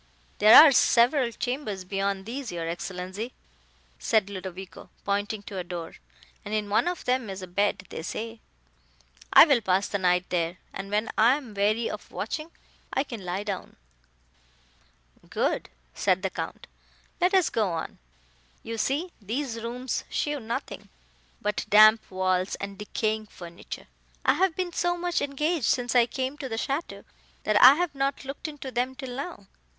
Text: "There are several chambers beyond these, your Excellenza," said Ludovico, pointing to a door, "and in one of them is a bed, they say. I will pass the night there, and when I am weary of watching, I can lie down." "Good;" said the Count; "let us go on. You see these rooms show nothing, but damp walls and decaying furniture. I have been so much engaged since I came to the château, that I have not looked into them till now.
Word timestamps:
"There 0.39 0.55
are 0.59 0.71
several 0.71 1.31
chambers 1.31 1.83
beyond 1.83 2.25
these, 2.25 2.51
your 2.51 2.67
Excellenza," 2.67 3.29
said 3.99 4.31
Ludovico, 4.31 4.89
pointing 5.05 5.43
to 5.43 5.59
a 5.59 5.63
door, 5.63 5.93
"and 6.43 6.55
in 6.55 6.71
one 6.71 6.87
of 6.87 7.05
them 7.05 7.29
is 7.29 7.43
a 7.43 7.47
bed, 7.47 7.83
they 7.91 8.01
say. 8.01 8.39
I 9.31 9.45
will 9.45 9.61
pass 9.61 9.87
the 9.87 9.99
night 9.99 10.25
there, 10.29 10.57
and 10.73 10.89
when 10.89 11.11
I 11.19 11.35
am 11.35 11.53
weary 11.53 11.87
of 11.87 12.09
watching, 12.09 12.49
I 12.91 13.03
can 13.03 13.23
lie 13.23 13.43
down." 13.43 13.75
"Good;" 15.29 15.69
said 15.93 16.23
the 16.23 16.31
Count; 16.31 16.65
"let 17.19 17.35
us 17.35 17.51
go 17.51 17.69
on. 17.71 17.99
You 18.63 18.79
see 18.79 19.11
these 19.21 19.61
rooms 19.61 20.03
show 20.09 20.39
nothing, 20.39 20.89
but 21.43 21.67
damp 21.69 22.09
walls 22.09 22.55
and 22.55 22.75
decaying 22.75 23.27
furniture. 23.27 23.85
I 24.25 24.33
have 24.33 24.55
been 24.55 24.73
so 24.73 24.97
much 24.97 25.21
engaged 25.21 25.65
since 25.67 25.93
I 25.93 26.07
came 26.07 26.39
to 26.39 26.49
the 26.49 26.55
château, 26.55 27.03
that 27.43 27.61
I 27.61 27.75
have 27.75 27.93
not 27.93 28.25
looked 28.25 28.47
into 28.47 28.71
them 28.71 28.95
till 28.95 29.15
now. 29.15 29.45